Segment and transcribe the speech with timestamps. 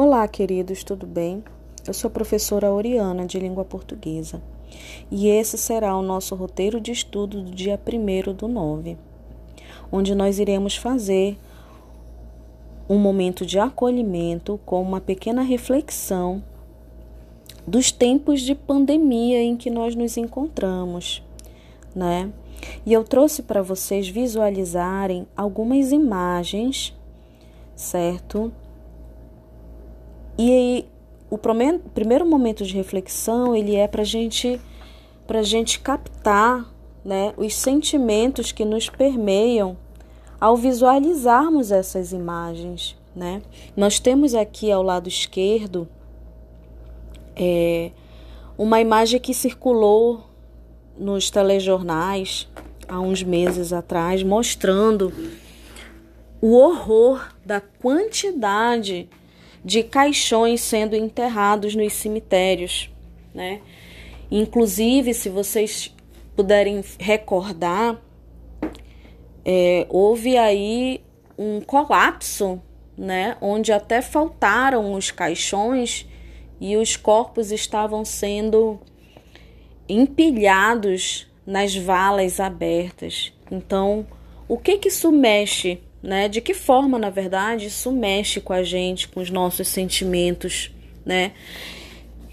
[0.00, 1.42] Olá, queridos, tudo bem?
[1.84, 4.40] Eu sou a professora Oriana de Língua Portuguesa
[5.10, 8.96] e esse será o nosso roteiro de estudo do dia 1 do 9,
[9.90, 11.36] onde nós iremos fazer
[12.88, 16.44] um momento de acolhimento com uma pequena reflexão
[17.66, 21.24] dos tempos de pandemia em que nós nos encontramos,
[21.92, 22.30] né?
[22.86, 26.96] E eu trouxe para vocês visualizarem algumas imagens,
[27.74, 28.52] certo?
[30.38, 30.86] E
[31.30, 34.60] o primeiro momento de reflexão ele é para gente,
[35.28, 36.72] a gente captar
[37.04, 39.76] né, os sentimentos que nos permeiam
[40.40, 42.96] ao visualizarmos essas imagens.
[43.14, 43.42] Né?
[43.76, 45.88] Nós temos aqui ao lado esquerdo
[47.34, 47.90] é,
[48.56, 50.24] uma imagem que circulou
[50.96, 52.48] nos telejornais
[52.88, 55.12] há uns meses atrás, mostrando
[56.40, 59.18] o horror da quantidade de
[59.82, 62.90] caixões sendo enterrados nos cemitérios,
[63.34, 63.60] né?
[64.30, 65.94] Inclusive, se vocês
[66.36, 68.00] puderem recordar,
[69.44, 71.00] é, houve aí
[71.36, 72.60] um colapso,
[72.96, 73.36] né?
[73.40, 76.06] Onde até faltaram os caixões
[76.60, 78.78] e os corpos estavam sendo
[79.88, 83.32] empilhados nas valas abertas.
[83.50, 84.06] Então,
[84.46, 86.28] o que que isso mexe né?
[86.28, 90.70] De que forma, na verdade, isso mexe com a gente, com os nossos sentimentos,
[91.04, 91.32] né?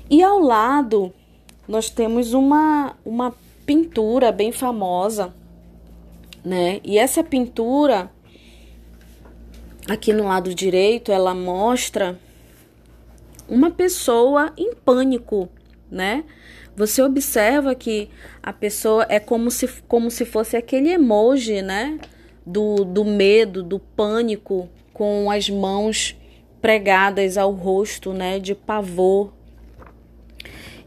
[0.09, 1.13] E ao lado
[1.67, 3.33] nós temos uma uma
[3.65, 5.33] pintura bem famosa,
[6.43, 6.79] né?
[6.83, 8.11] E essa pintura
[9.87, 12.19] aqui no lado direito, ela mostra
[13.47, 15.49] uma pessoa em pânico,
[15.89, 16.23] né?
[16.75, 18.09] Você observa que
[18.43, 21.99] a pessoa é como se, como se fosse aquele emoji, né?
[22.45, 26.15] Do, do medo, do pânico, com as mãos
[26.61, 29.33] pregadas ao rosto, né, de pavor.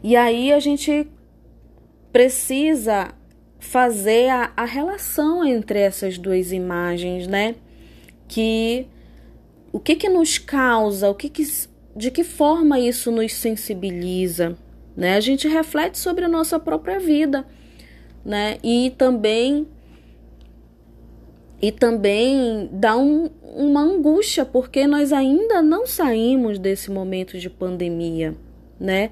[0.01, 1.07] E aí a gente
[2.11, 3.13] precisa
[3.59, 7.55] fazer a, a relação entre essas duas imagens, né?
[8.27, 8.87] Que
[9.71, 11.43] o que que nos causa, o que que
[11.95, 14.57] de que forma isso nos sensibiliza,
[14.95, 15.15] né?
[15.15, 17.45] A gente reflete sobre a nossa própria vida,
[18.23, 18.57] né?
[18.63, 19.67] E também
[21.61, 28.35] e também dá um, uma angústia, porque nós ainda não saímos desse momento de pandemia,
[28.79, 29.11] né?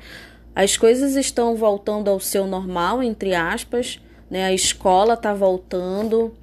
[0.56, 4.00] As coisas estão voltando ao seu normal, entre aspas,
[4.30, 4.46] né?
[4.46, 6.34] A escola está voltando,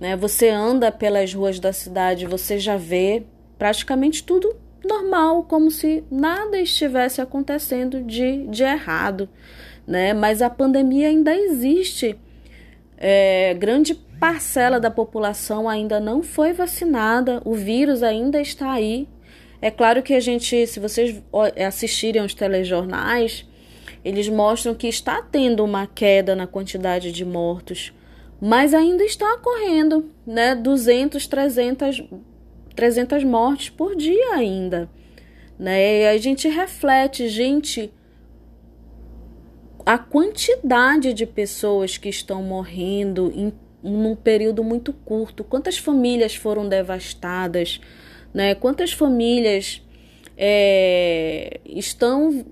[0.00, 0.16] né?
[0.16, 3.22] Você anda pelas ruas da cidade, você já vê
[3.56, 9.28] praticamente tudo normal, como se nada estivesse acontecendo de, de errado,
[9.86, 10.12] né?
[10.12, 12.18] Mas a pandemia ainda existe.
[12.98, 19.08] É, grande parcela da população ainda não foi vacinada, o vírus ainda está aí.
[19.60, 21.20] É claro que a gente, se vocês
[21.66, 23.44] assistirem aos telejornais,
[24.04, 27.92] eles mostram que está tendo uma queda na quantidade de mortos,
[28.40, 30.54] mas ainda está ocorrendo, né?
[30.54, 32.04] 200, 300,
[32.76, 34.88] 300 mortes por dia ainda,
[35.58, 36.02] né?
[36.02, 37.92] E a gente reflete, gente,
[39.84, 45.42] a quantidade de pessoas que estão morrendo em num período muito curto.
[45.42, 47.80] Quantas famílias foram devastadas,
[48.32, 48.54] né?
[48.54, 49.82] Quantas famílias
[50.36, 52.44] é, estão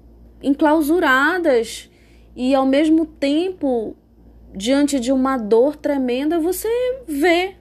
[0.43, 1.91] enclausuradas
[2.35, 3.97] e ao mesmo tempo
[4.55, 6.69] diante de uma dor tremenda você
[7.07, 7.55] vê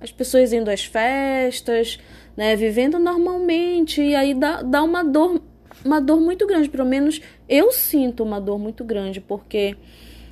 [0.00, 1.98] as pessoas indo às festas,
[2.36, 5.40] né, vivendo normalmente e aí dá, dá uma dor
[5.84, 9.76] uma dor muito grande, pelo menos eu sinto uma dor muito grande porque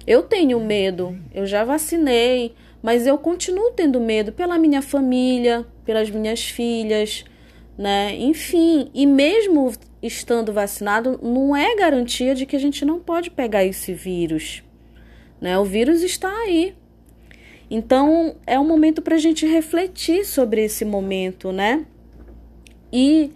[0.07, 6.11] eu tenho medo, eu já vacinei, mas eu continuo tendo medo pela minha família, pelas
[6.11, 7.25] minhas filhas,
[7.79, 8.15] né?
[8.17, 9.73] Enfim, e mesmo
[10.03, 14.63] estando vacinado, não é garantia de que a gente não pode pegar esse vírus,
[15.41, 15.59] né?
[15.59, 16.75] O vírus está aí.
[17.71, 21.87] Então, é um momento para a gente refletir sobre esse momento, né?
[22.93, 23.33] E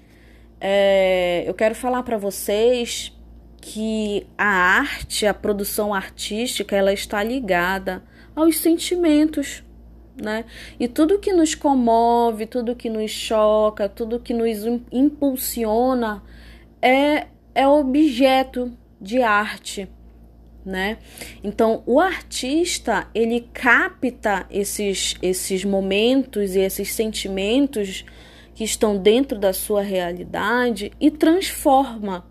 [0.61, 3.18] é, eu quero falar para vocês
[3.61, 8.03] que a arte, a produção artística, ela está ligada
[8.35, 9.63] aos sentimentos,
[10.21, 10.45] né?
[10.79, 14.59] E tudo que nos comove, tudo que nos choca, tudo que nos
[14.93, 16.23] impulsiona
[16.81, 19.89] é, é objeto de arte,
[20.65, 20.99] né?
[21.43, 28.05] Então, o artista, ele capta esses, esses momentos e esses sentimentos
[28.55, 32.27] que estão dentro da sua realidade e transforma,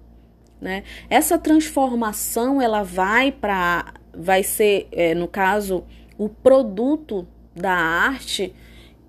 [0.59, 0.83] né?
[1.09, 5.85] Essa transformação, ela vai para vai ser, é, no caso,
[6.17, 8.53] o produto da arte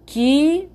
[0.04, 0.68] que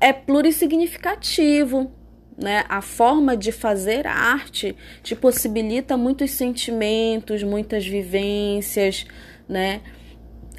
[0.00, 1.90] é plurissignificativo,
[2.36, 2.64] né?
[2.68, 9.06] A forma de fazer arte te possibilita muitos sentimentos, muitas vivências,
[9.48, 9.80] né?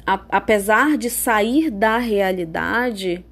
[0.06, 3.24] A, apesar de sair da realidade,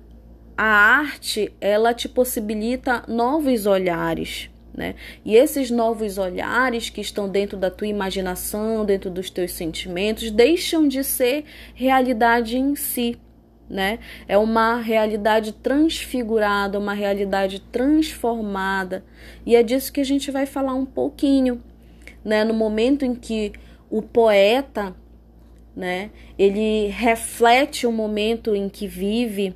[0.57, 4.95] a arte ela te possibilita novos olhares, né?
[5.25, 10.89] E esses novos olhares que estão dentro da tua imaginação, dentro dos teus sentimentos, deixam
[10.89, 13.19] de ser realidade em si,
[13.69, 13.99] né?
[14.27, 19.05] É uma realidade transfigurada, uma realidade transformada.
[19.45, 21.63] E é disso que a gente vai falar um pouquinho,
[22.25, 22.45] né?
[22.45, 23.53] No momento em que
[23.91, 24.97] o poeta,
[25.77, 29.55] né, ele reflete o momento em que vive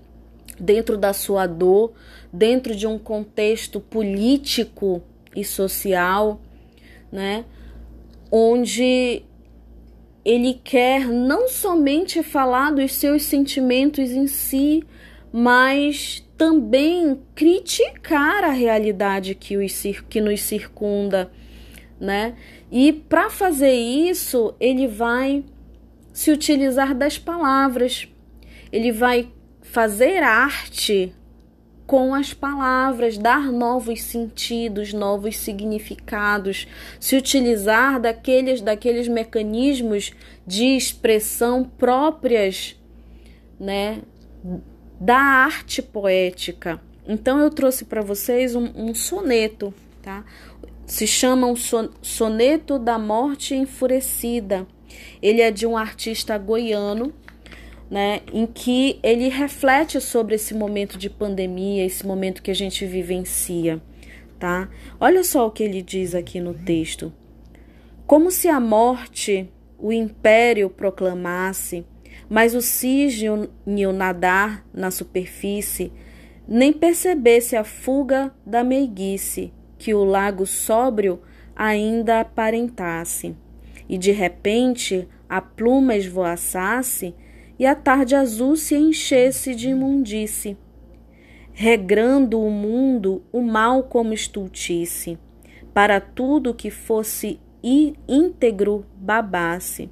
[0.58, 1.92] dentro da sua dor,
[2.32, 5.02] dentro de um contexto político
[5.34, 6.40] e social,
[7.12, 7.44] né?
[8.30, 9.22] Onde
[10.24, 14.82] ele quer não somente falar dos seus sentimentos em si,
[15.32, 21.30] mas também criticar a realidade que, os, que nos circunda,
[22.00, 22.34] né?
[22.70, 25.44] E para fazer isso, ele vai
[26.12, 28.08] se utilizar das palavras,
[28.72, 29.30] ele vai
[29.70, 31.12] fazer arte
[31.86, 36.66] com as palavras, dar novos sentidos, novos significados,
[36.98, 40.12] se utilizar daqueles daqueles mecanismos
[40.46, 42.76] de expressão próprias,
[43.58, 44.02] né,
[45.00, 46.80] da arte poética.
[47.06, 49.72] Então eu trouxe para vocês um, um, soneto,
[50.02, 50.24] tá?
[50.84, 51.56] Se chama um
[52.02, 54.66] soneto da morte enfurecida.
[55.20, 57.12] Ele é de um artista goiano
[57.90, 62.84] né, em que ele reflete sobre esse momento de pandemia, esse momento que a gente
[62.84, 63.80] vivencia,
[64.38, 64.68] tá?
[64.98, 67.12] Olha só o que ele diz aqui no texto.
[68.06, 69.48] Como se a morte
[69.78, 71.84] o império proclamasse,
[72.28, 73.48] mas o cisne
[73.94, 75.92] nadar na superfície
[76.48, 81.20] nem percebesse a fuga da meiguice que o lago sóbrio
[81.54, 83.34] ainda aparentasse,
[83.88, 87.14] e de repente a pluma esvoaçasse
[87.58, 90.56] e a tarde azul se enchesse de imundície,
[91.52, 95.18] regrando o mundo o mal como estultice,
[95.72, 99.90] para tudo que fosse íntegro babasse.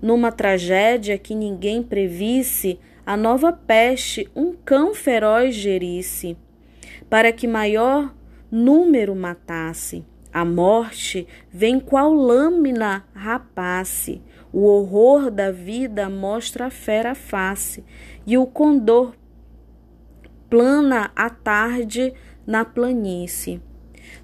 [0.00, 6.36] Numa tragédia que ninguém previsse, a nova peste um cão feroz gerisse,
[7.10, 8.14] para que maior
[8.50, 10.04] número matasse.
[10.32, 17.84] A morte vem qual lâmina rapace, o horror da vida mostra a fera face,
[18.26, 19.14] e o condor
[20.48, 22.14] plana à tarde
[22.46, 23.60] na planície.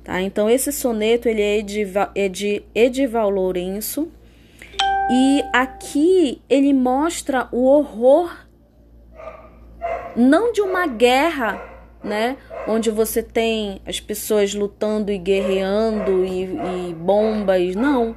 [0.02, 0.20] Tá?
[0.20, 4.10] Então, esse soneto ele é de, é de Edival Lourenço,
[5.10, 8.46] e aqui ele mostra o horror
[10.14, 11.62] não de uma guerra,
[12.02, 12.36] né?
[12.68, 16.44] Onde você tem as pessoas lutando e guerreando e,
[16.90, 18.14] e bombas, não.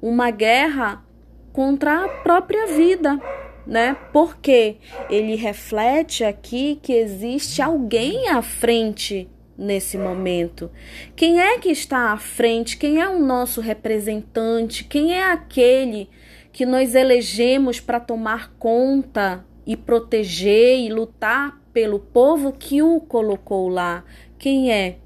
[0.00, 1.04] Uma guerra
[1.52, 3.20] contra a própria vida,
[3.66, 3.94] né?
[4.10, 4.76] Porque
[5.10, 9.28] ele reflete aqui que existe alguém à frente
[9.60, 10.70] nesse momento.
[11.14, 12.78] Quem é que está à frente?
[12.78, 14.84] Quem é o nosso representante?
[14.84, 16.08] Quem é aquele
[16.50, 23.68] que nós elegemos para tomar conta e proteger e lutar pelo povo que o colocou
[23.68, 24.04] lá?
[24.38, 24.98] Quem é?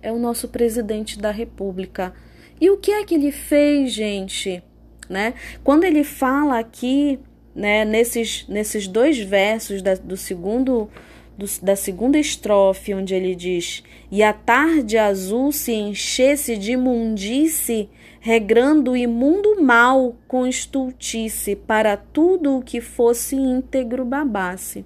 [0.00, 2.14] É o nosso presidente da República.
[2.60, 4.62] E o que é que ele fez, gente?
[5.08, 5.34] né?
[5.64, 7.18] Quando ele fala aqui,
[7.54, 10.90] né, nesses, nesses dois versos da, do segundo
[11.38, 17.88] do, da segunda estrofe, onde ele diz: E a tarde azul se enchesse de imundice,
[18.20, 24.84] regrando o imundo mal com estultice, para tudo o que fosse íntegro babasse.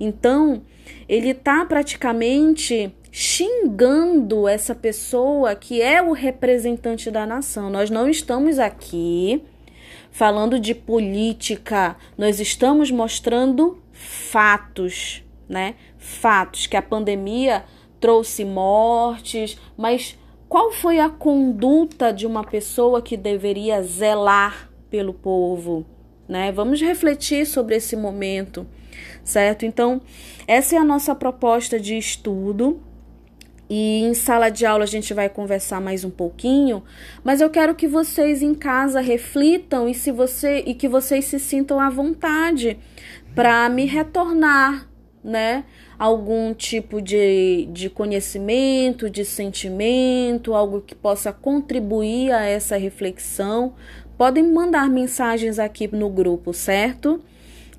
[0.00, 0.62] Então,
[1.08, 7.70] ele está praticamente xingando essa pessoa que é o representante da nação.
[7.70, 9.40] Nós não estamos aqui
[10.10, 15.74] falando de política, nós estamos mostrando fatos, né?
[15.98, 17.64] Fatos que a pandemia
[18.00, 25.84] trouxe mortes, mas qual foi a conduta de uma pessoa que deveria zelar pelo povo,
[26.28, 26.52] né?
[26.52, 28.66] Vamos refletir sobre esse momento,
[29.24, 29.64] certo?
[29.64, 30.00] Então,
[30.46, 32.80] essa é a nossa proposta de estudo
[33.68, 36.82] e em sala de aula a gente vai conversar mais um pouquinho,
[37.22, 41.38] mas eu quero que vocês em casa reflitam e se você e que vocês se
[41.38, 42.78] sintam à vontade
[43.34, 44.86] para me retornar,
[45.24, 45.64] né?
[45.98, 53.74] Algum tipo de, de conhecimento, de sentimento, algo que possa contribuir a essa reflexão.
[54.18, 57.20] Podem mandar mensagens aqui no grupo, certo?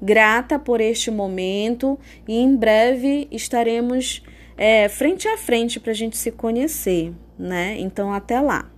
[0.01, 1.97] Grata por este momento
[2.27, 4.23] e em breve estaremos
[4.57, 7.77] é, frente a frente para a gente se conhecer, né?
[7.79, 8.75] Então, até lá.